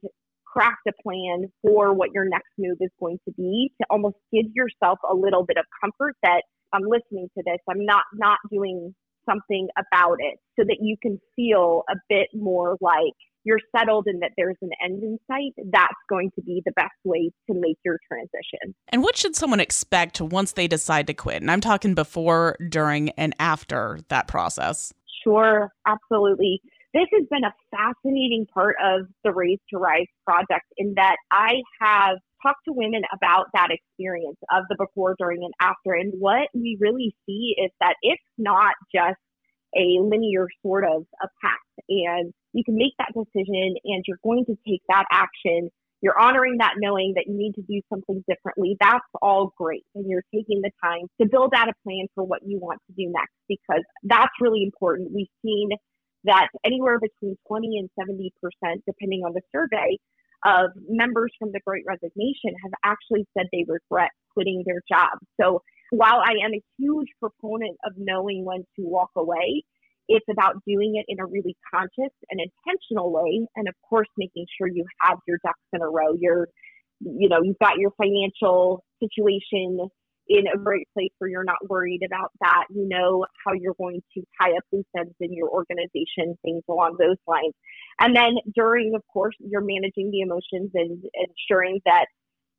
craft 0.51 0.81
a 0.87 0.91
plan 1.03 1.51
for 1.61 1.93
what 1.93 2.09
your 2.13 2.27
next 2.27 2.49
move 2.57 2.77
is 2.79 2.89
going 2.99 3.19
to 3.25 3.33
be 3.33 3.71
to 3.81 3.87
almost 3.89 4.15
give 4.33 4.45
yourself 4.53 4.99
a 5.09 5.13
little 5.13 5.45
bit 5.45 5.57
of 5.57 5.65
comfort 5.81 6.15
that 6.23 6.43
I'm 6.73 6.83
listening 6.83 7.29
to 7.37 7.43
this. 7.45 7.57
I'm 7.69 7.85
not 7.85 8.03
not 8.13 8.39
doing 8.51 8.93
something 9.27 9.67
about 9.77 10.17
it 10.19 10.39
so 10.57 10.65
that 10.65 10.77
you 10.81 10.95
can 11.01 11.19
feel 11.35 11.83
a 11.89 11.95
bit 12.09 12.27
more 12.33 12.77
like 12.81 13.13
you're 13.43 13.59
settled 13.75 14.05
and 14.07 14.21
that 14.21 14.31
there's 14.37 14.57
an 14.61 14.69
end 14.83 15.01
in 15.01 15.17
sight, 15.27 15.53
that's 15.71 15.93
going 16.09 16.29
to 16.35 16.41
be 16.41 16.61
the 16.65 16.73
best 16.73 16.91
way 17.05 17.31
to 17.49 17.57
make 17.57 17.77
your 17.85 17.97
transition. 18.07 18.75
And 18.89 19.01
what 19.01 19.17
should 19.17 19.35
someone 19.35 19.61
expect 19.61 20.19
once 20.19 20.53
they 20.53 20.67
decide 20.67 21.07
to 21.07 21.13
quit? 21.13 21.41
And 21.41 21.49
I'm 21.49 21.61
talking 21.61 21.95
before, 21.95 22.57
during, 22.69 23.09
and 23.11 23.33
after 23.39 23.99
that 24.09 24.27
process. 24.27 24.93
Sure, 25.23 25.71
absolutely 25.87 26.61
this 26.93 27.07
has 27.13 27.25
been 27.29 27.43
a 27.43 27.53
fascinating 27.71 28.47
part 28.53 28.75
of 28.83 29.07
the 29.23 29.31
Raze 29.31 29.59
to 29.71 29.77
Rise 29.77 30.07
project 30.25 30.65
in 30.77 30.93
that 30.95 31.17
I 31.31 31.61
have 31.81 32.17
talked 32.41 32.65
to 32.65 32.73
women 32.73 33.01
about 33.13 33.45
that 33.53 33.69
experience 33.69 34.37
of 34.51 34.63
the 34.69 34.75
before, 34.77 35.15
during, 35.19 35.43
and 35.43 35.53
after. 35.61 35.93
And 35.93 36.13
what 36.17 36.49
we 36.53 36.77
really 36.79 37.13
see 37.25 37.55
is 37.57 37.71
that 37.79 37.95
it's 38.01 38.23
not 38.37 38.73
just 38.93 39.19
a 39.75 39.99
linear 40.01 40.47
sort 40.65 40.83
of 40.83 41.03
a 41.21 41.27
path. 41.41 41.85
And 41.89 42.33
you 42.53 42.63
can 42.63 42.75
make 42.75 42.93
that 42.97 43.13
decision 43.13 43.75
and 43.83 44.03
you're 44.07 44.17
going 44.23 44.45
to 44.45 44.55
take 44.67 44.81
that 44.89 45.05
action. 45.11 45.69
You're 46.01 46.19
honoring 46.19 46.57
that 46.59 46.75
knowing 46.77 47.13
that 47.15 47.25
you 47.27 47.37
need 47.37 47.53
to 47.55 47.61
do 47.61 47.81
something 47.89 48.23
differently. 48.27 48.77
That's 48.79 49.05
all 49.21 49.53
great. 49.57 49.83
And 49.93 50.09
you're 50.09 50.23
taking 50.33 50.61
the 50.61 50.71
time 50.83 51.05
to 51.21 51.27
build 51.29 51.53
out 51.55 51.67
a 51.67 51.73
plan 51.83 52.07
for 52.15 52.23
what 52.23 52.39
you 52.43 52.57
want 52.57 52.79
to 52.87 52.93
do 52.93 53.11
next 53.11 53.35
because 53.47 53.83
that's 54.03 54.31
really 54.39 54.63
important. 54.63 55.11
We've 55.13 55.27
seen 55.43 55.69
that 56.25 56.47
anywhere 56.65 56.99
between 56.99 57.35
20 57.47 57.77
and 57.79 57.89
70 57.99 58.33
percent, 58.41 58.83
depending 58.85 59.21
on 59.25 59.33
the 59.33 59.41
survey, 59.51 59.97
of 60.45 60.71
members 60.87 61.31
from 61.37 61.51
the 61.51 61.59
Great 61.65 61.83
Resignation 61.85 62.55
have 62.63 62.71
actually 62.85 63.25
said 63.37 63.47
they 63.51 63.65
regret 63.67 64.11
quitting 64.33 64.63
their 64.65 64.81
job. 64.89 65.17
So 65.39 65.61
while 65.91 66.21
I 66.23 66.45
am 66.45 66.53
a 66.53 66.61
huge 66.77 67.09
proponent 67.19 67.77
of 67.85 67.93
knowing 67.97 68.45
when 68.45 68.59
to 68.59 68.85
walk 68.85 69.09
away, 69.17 69.63
it's 70.07 70.25
about 70.31 70.55
doing 70.67 70.95
it 70.95 71.05
in 71.07 71.19
a 71.19 71.25
really 71.25 71.55
conscious 71.73 72.13
and 72.29 72.39
intentional 72.39 73.11
way. 73.11 73.47
And 73.55 73.67
of 73.67 73.75
course, 73.87 74.07
making 74.17 74.45
sure 74.57 74.67
you 74.67 74.85
have 75.01 75.17
your 75.27 75.37
ducks 75.43 75.59
in 75.73 75.81
a 75.81 75.89
row. 75.89 76.13
You're, 76.19 76.47
you 76.99 77.29
know, 77.29 77.39
you've 77.43 77.59
got 77.59 77.77
your 77.77 77.91
financial 77.97 78.83
situation 79.01 79.89
in 80.29 80.45
a 80.47 80.57
great 80.57 80.87
place 80.93 81.11
where 81.17 81.29
you're 81.29 81.43
not 81.43 81.67
worried 81.67 82.01
about 82.05 82.31
that. 82.39 82.65
You 82.69 82.87
know 82.87 83.25
how 83.43 83.53
you're 83.53 83.73
going 83.79 84.01
to 84.13 84.23
tie 84.39 84.51
up 84.51 84.63
loose 84.71 84.85
ends 84.95 85.15
in 85.19 85.33
your 85.33 85.49
organization, 85.49 86.37
things 86.43 86.63
along 86.69 86.97
those 86.99 87.17
lines. 87.27 87.53
And 87.99 88.15
then 88.15 88.35
during, 88.55 88.93
of 88.95 89.01
course, 89.11 89.35
you're 89.39 89.61
managing 89.61 90.11
the 90.11 90.21
emotions 90.21 90.71
and 90.75 91.03
ensuring 91.15 91.81
that 91.85 92.05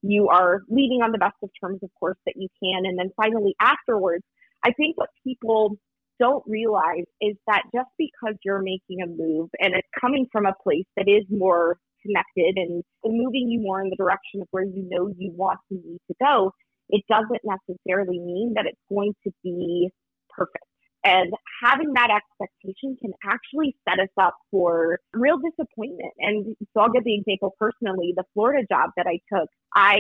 you 0.03 0.29
are 0.29 0.63
leaving 0.69 1.01
on 1.03 1.13
the 1.13 1.19
best 1.19 1.37
of 1.43 1.51
terms, 1.63 1.79
of 1.85 1.91
course, 1.99 2.19
that 2.27 2.35
you 2.37 2.49
can. 2.63 2.87
And 2.87 2.99
then 2.99 3.11
finally, 3.17 3.55
afterwards, 3.61 4.25
I 4.65 4.73
think 4.73 4.97
what 4.97 5.11
people 5.25 5.77
don't 6.19 6.45
realize 6.47 7.07
is 7.21 7.37
that 7.47 7.63
just 7.75 7.89
because 7.97 8.35
you're 8.45 8.63
making 8.63 9.01
a 9.03 9.07
move 9.07 9.49
and 9.59 9.75
it's 9.75 9.89
coming 9.99 10.27
from 10.33 10.45
a 10.45 10.55
place 10.63 10.87
that 10.97 11.09
is 11.09 11.25
more 11.31 11.79
connected 12.03 12.57
and 12.57 12.83
moving 13.05 13.49
you 13.49 13.61
more 13.61 13.81
in 13.81 13.91
the 13.91 13.97
direction 13.97 14.43
of 14.43 14.49
where 14.51 14.65
you 14.65 14.87
know 14.91 15.13
you 15.17 15.33
want 15.35 15.59
to 15.69 15.75
need 15.75 16.01
to 16.09 16.15
go, 16.21 16.53
it 16.91 17.05
doesn't 17.09 17.41
necessarily 17.45 18.19
mean 18.19 18.53
that 18.55 18.67
it's 18.67 18.81
going 18.89 19.15
to 19.25 19.31
be 19.43 19.91
perfect. 20.29 20.65
And 21.03 21.33
having 21.63 21.95
that 21.95 22.11
expectation 22.11 22.97
can 23.01 23.13
actually 23.25 23.75
set 23.89 23.99
us 23.99 24.13
up 24.21 24.35
for 24.51 24.99
real 25.15 25.39
disappointment. 25.39 26.13
And 26.19 26.55
so 26.75 26.81
I'll 26.81 26.93
give 26.93 27.05
the 27.05 27.15
example 27.15 27.55
personally 27.59 28.13
the 28.15 28.25
Florida 28.35 28.67
job 28.71 28.91
that 28.97 29.07
I 29.07 29.19
took, 29.33 29.49
I 29.75 29.99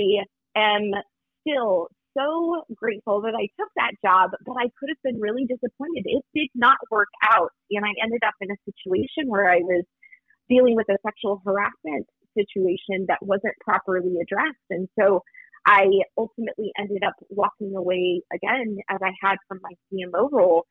am 0.54 0.90
still 1.40 1.88
so 2.16 2.64
grateful 2.74 3.22
that 3.22 3.34
I 3.34 3.48
took 3.58 3.70
that 3.76 3.92
job, 4.04 4.32
but 4.44 4.56
I 4.58 4.68
could 4.78 4.90
have 4.90 5.02
been 5.02 5.20
really 5.20 5.46
disappointed. 5.46 6.04
It 6.04 6.24
did 6.34 6.50
not 6.54 6.76
work 6.90 7.08
out. 7.22 7.50
And 7.70 7.84
I 7.84 7.92
ended 8.02 8.20
up 8.26 8.34
in 8.40 8.50
a 8.50 8.60
situation 8.66 9.30
where 9.30 9.50
I 9.50 9.58
was 9.58 9.84
dealing 10.50 10.76
with 10.76 10.88
a 10.90 10.98
sexual 11.06 11.40
harassment 11.46 12.06
situation 12.36 13.06
that 13.08 13.22
wasn't 13.22 13.54
properly 13.64 14.16
addressed. 14.20 14.68
And 14.68 14.88
so 14.98 15.22
I 15.66 15.86
ultimately 16.16 16.72
ended 16.78 17.02
up 17.04 17.14
walking 17.28 17.74
away 17.76 18.22
again 18.32 18.78
as 18.88 18.98
I 19.02 19.12
had 19.22 19.36
from 19.48 19.60
my 19.62 19.72
CMO 19.92 20.30
role. 20.30 20.64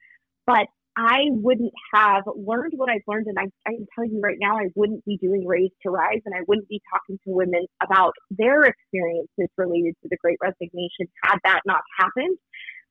But 0.45 0.67
I 0.97 1.29
wouldn't 1.29 1.71
have 1.93 2.23
learned 2.35 2.73
what 2.75 2.89
I've 2.89 3.07
learned. 3.07 3.27
And 3.27 3.39
I, 3.39 3.45
I 3.65 3.71
can 3.71 3.87
tell 3.95 4.03
you 4.03 4.19
right 4.19 4.37
now, 4.39 4.57
I 4.57 4.67
wouldn't 4.75 5.05
be 5.05 5.17
doing 5.17 5.45
Raze 5.45 5.71
to 5.83 5.89
Rise 5.89 6.21
and 6.25 6.35
I 6.35 6.41
wouldn't 6.47 6.67
be 6.67 6.81
talking 6.91 7.17
to 7.23 7.31
women 7.31 7.67
about 7.81 8.13
their 8.31 8.63
experiences 8.63 9.47
related 9.57 9.95
to 10.03 10.09
the 10.09 10.17
great 10.17 10.37
resignation 10.41 11.07
had 11.23 11.37
that 11.45 11.61
not 11.65 11.81
happened. 11.97 12.37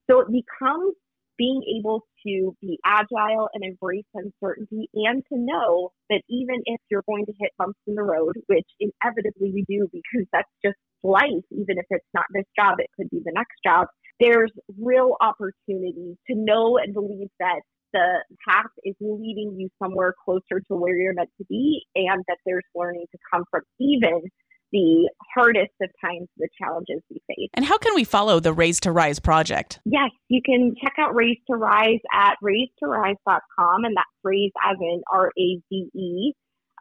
So 0.09 0.21
it 0.21 0.29
becomes 0.29 0.95
being 1.37 1.63
able 1.79 2.05
to 2.27 2.57
be 2.61 2.79
agile 2.85 3.49
and 3.53 3.63
embrace 3.63 4.09
uncertainty 4.15 4.89
and 4.95 5.23
to 5.33 5.39
know 5.39 5.93
that 6.11 6.23
even 6.29 6.63
if 6.65 6.81
you're 6.91 7.05
going 7.07 7.27
to 7.27 7.33
hit 7.39 7.53
bumps 7.59 7.79
in 7.87 7.95
the 7.95 8.03
road, 8.03 8.37
which 8.47 8.67
inevitably 8.81 9.53
we 9.53 9.65
do 9.69 9.89
because 9.93 10.27
that's 10.33 10.51
just 10.65 10.77
life, 11.03 11.45
even 11.51 11.79
if 11.79 11.87
it's 11.91 12.07
not 12.15 12.25
this 12.33 12.45
job, 12.57 12.79
it 12.79 12.89
could 12.97 13.11
be 13.11 13.21
the 13.25 13.33
next 13.35 13.57
job. 13.65 13.87
There's 14.21 14.53
real 14.79 15.17
opportunity 15.21 16.17
to 16.29 16.35
know 16.35 16.79
and 16.79 16.93
believe 16.93 17.29
that 17.39 17.61
the 17.93 18.25
path 18.47 18.71
is 18.85 18.95
leading 19.01 19.57
you 19.59 19.69
somewhere 19.83 20.15
closer 20.25 20.61
to 20.69 20.75
where 20.75 20.97
you're 20.97 21.15
meant 21.15 21.31
to 21.39 21.45
be 21.49 21.83
and 21.95 22.23
that 22.29 22.39
there's 22.45 22.65
learning 22.75 23.07
to 23.13 23.19
come 23.33 23.45
from 23.51 23.63
even 23.81 24.23
the 24.71 25.09
hardest 25.35 25.73
of 25.81 25.89
times, 26.05 26.29
the 26.37 26.49
challenges 26.61 27.01
we 27.09 27.19
face. 27.27 27.49
And 27.55 27.65
how 27.65 27.79
can 27.79 27.95
we 27.95 28.05
follow 28.05 28.39
the 28.39 28.53
Raze 28.53 28.81
to 28.81 28.93
Rise 28.93 29.19
project? 29.19 29.81
Yes, 29.87 30.11
you 30.29 30.43
can 30.45 30.75
check 30.83 30.93
out 30.99 31.15
Raze 31.15 31.39
to 31.51 31.57
Rise 31.57 32.01
at 32.13 32.35
razeToRise.com, 32.45 33.85
and 33.85 33.97
that's 33.97 34.09
raze 34.23 34.53
as 34.63 34.77
in 34.79 35.01
R 35.11 35.29
A 35.39 35.61
Z 35.71 35.91
E 35.95 36.33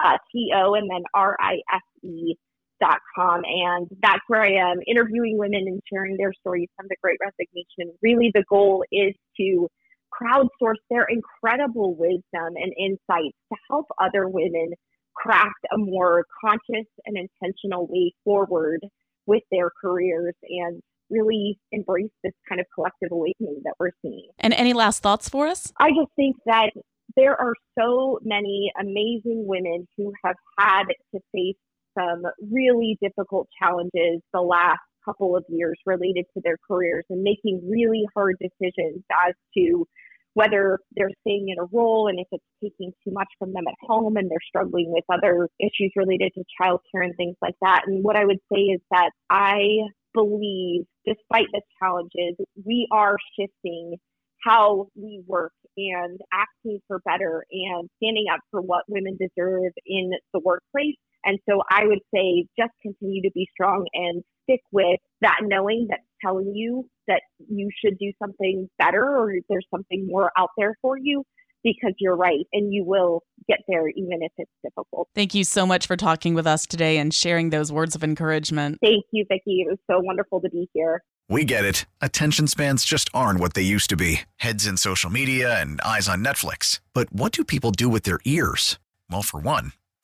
uh, 0.04 0.18
T 0.32 0.52
O 0.56 0.74
and 0.74 0.90
then 0.90 1.04
R 1.14 1.36
I 1.40 1.56
S 1.74 1.82
E 2.04 2.36
ads.com. 2.82 3.42
And 3.46 3.88
that's 4.02 4.22
where 4.28 4.42
I 4.42 4.72
am 4.72 4.78
interviewing 4.88 5.38
women 5.38 5.66
and 5.68 5.82
sharing 5.92 6.18
their 6.18 6.34
stories 6.40 6.70
from 6.76 6.88
the 6.90 6.96
great 7.02 7.18
resignation. 7.22 7.98
Really, 8.02 8.32
the 8.34 8.44
goal 8.50 8.84
is 8.92 9.14
to 9.38 9.68
crowdsource 10.14 10.76
their 10.90 11.06
incredible 11.06 11.96
wisdom 11.96 12.54
and 12.56 12.74
insights 12.78 13.38
to 13.52 13.58
help 13.70 13.86
other 14.02 14.28
women 14.28 14.72
craft 15.16 15.60
a 15.74 15.78
more 15.78 16.26
conscious 16.44 16.88
and 17.06 17.18
intentional 17.18 17.88
way 17.90 18.14
forward 18.24 18.80
with 19.26 19.44
their 19.52 19.70
careers 19.82 20.34
and 20.44 20.82
really 21.10 21.58
embrace 21.72 22.12
this 22.24 22.34
kind 22.48 22.62
of 22.62 22.68
collective 22.74 23.10
awakening 23.12 23.62
that 23.64 23.74
we're 23.80 23.92
seeing. 24.02 24.30
And 24.40 24.54
any 24.54 24.74
last 24.74 25.02
thoughts 25.02 25.28
for 25.28 25.48
us? 25.48 25.74
I 25.80 25.90
just 25.90 26.12
think 26.16 26.36
that 26.46 26.72
there 27.16 27.40
are 27.40 27.54
so 27.78 28.20
many 28.24 28.72
amazing 28.80 29.46
women 29.48 29.88
who 29.98 30.14
have 30.24 30.36
had 30.58 30.84
to 31.14 31.20
face 31.34 31.56
some 31.98 32.24
really 32.52 32.98
difficult 33.02 33.48
challenges 33.62 34.22
the 34.34 34.42
last 34.42 34.80
couple 35.06 35.36
of 35.36 35.46
years 35.50 35.80
related 35.86 36.26
to 36.34 36.42
their 36.44 36.58
careers 36.68 37.06
and 37.10 37.24
making 37.24 37.62
really 37.70 38.06
hard 38.14 38.36
decisions 38.42 39.04
as 39.28 39.34
to 39.58 39.88
whether 40.34 40.78
they're 40.96 41.10
staying 41.22 41.48
in 41.50 41.58
a 41.58 41.66
role 41.72 42.08
and 42.08 42.20
if 42.20 42.28
it's 42.32 42.44
taking 42.64 42.92
too 43.04 43.12
much 43.12 43.28
from 43.40 43.54
them 43.54 43.64
at 43.68 43.74
home 43.82 44.18
and 44.18 44.30
they're 44.30 44.38
struggling 44.48 44.86
with 44.92 45.04
other 45.12 45.50
issues 45.60 45.92
related 45.96 46.32
to 46.36 46.44
childcare 46.62 47.04
and 47.04 47.16
things 47.16 47.36
like 47.42 47.56
that. 47.62 47.82
And 47.88 48.04
what 48.04 48.16
I 48.16 48.24
would 48.24 48.40
say 48.54 48.60
is 48.60 48.82
that 48.92 49.10
I 49.32 49.80
believe, 50.14 50.84
despite 51.08 51.48
the 51.52 51.62
challenges, 51.82 52.36
we 52.64 52.88
are 52.92 53.18
shifting 53.40 53.96
how 54.44 54.90
we 54.96 55.24
work 55.26 55.54
and 55.76 56.20
asking 56.32 56.82
for 56.88 57.00
better 57.00 57.44
and 57.52 57.90
standing 57.98 58.26
up 58.32 58.40
for 58.52 58.62
what 58.62 58.84
women 58.88 59.18
deserve 59.20 59.74
in 59.88 60.12
the 60.34 60.40
workplace. 60.40 60.98
And 61.24 61.40
so 61.50 61.62
I 61.70 61.86
would 61.86 62.00
say 62.14 62.46
just 62.58 62.74
continue 62.82 63.22
to 63.24 63.32
be 63.34 63.48
strong 63.52 63.86
and 63.94 64.24
stick 64.44 64.62
with 64.72 65.00
that 65.22 65.40
knowing 65.44 65.88
that's 65.90 66.02
telling 66.24 66.54
you 66.56 66.90
that 67.08 67.22
you 67.50 67.70
should 67.84 67.98
do 68.00 68.12
something 68.20 68.70
better 68.80 69.04
or 69.04 69.34
there's 69.50 69.68
something 69.70 70.08
more 70.08 70.32
out 70.38 70.50
there 70.58 70.76
for 70.82 70.98
you 70.98 71.24
because 71.64 71.94
you're 72.00 72.16
right 72.16 72.46
and 72.54 72.74
you 72.74 72.84
will 72.86 73.24
get 73.48 73.60
there 73.68 73.88
even 73.90 74.20
if 74.22 74.32
it's 74.38 74.52
difficult. 74.64 75.10
Thank 75.16 75.34
you 75.34 75.44
so 75.44 75.66
much 75.66 75.88
for 75.88 75.96
talking 75.96 76.34
with 76.34 76.48
us 76.48 76.66
today 76.66 76.98
and 76.98 77.14
sharing 77.14 77.50
those 77.50 77.72
words 77.72 77.96
of 77.96 78.04
encouragement. 78.04 78.78
Thank 78.82 79.06
you, 79.12 79.26
Vicki. 79.28 79.62
It 79.62 79.68
was 79.68 79.80
so 79.90 80.00
wonderful 80.00 80.42
to 80.42 80.50
be 80.50 80.70
here. 80.74 81.04
We 81.30 81.44
get 81.44 81.66
it. 81.66 81.86
Attention 82.02 82.48
spans 82.48 82.86
just 82.86 83.10
aren't 83.14 83.40
what 83.40 83.54
they 83.54 83.62
used 83.62 83.90
to 83.90 83.98
be 83.98 84.22
heads 84.38 84.66
in 84.66 84.78
social 84.78 85.10
media 85.10 85.60
and 85.60 85.82
eyes 85.82 86.08
on 86.08 86.24
Netflix. 86.24 86.80
But 86.94 87.12
what 87.12 87.34
do 87.34 87.44
people 87.44 87.72
do 87.72 87.90
with 87.90 88.04
their 88.04 88.20
ears? 88.24 88.80
Well, 89.10 89.24
for 89.24 89.40
one, 89.40 89.74